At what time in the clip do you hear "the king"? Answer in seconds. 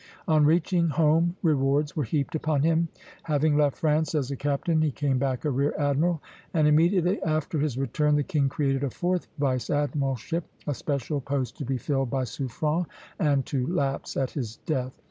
8.15-8.49